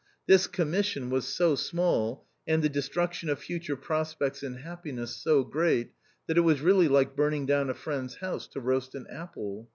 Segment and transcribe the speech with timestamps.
[0.25, 1.15] This commission i/6 THE OUTCAST.
[1.17, 5.91] was so small, and the destruction of future prospects and happiness so great,
[6.25, 9.69] that it was really like burning down a friend's house to roast an apple.